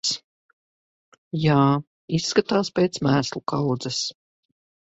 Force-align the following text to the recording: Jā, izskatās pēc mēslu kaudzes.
Jā, 1.43 1.57
izskatās 2.21 2.73
pēc 2.81 3.01
mēslu 3.09 3.43
kaudzes. 3.55 4.05